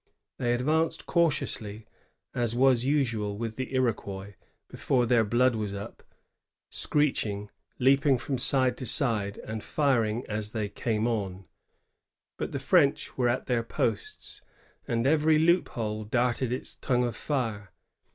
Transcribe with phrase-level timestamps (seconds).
[0.39, 1.85] They advanced cautiously,
[2.33, 4.33] as was usual with the Iroquois
[4.67, 6.01] before their blood was up,
[6.71, 11.45] screeching, leaping from side to side, and firing as they came on;
[12.37, 14.41] but the French were at their posts,
[14.87, 17.71] and every loophole darted its tongue of fire.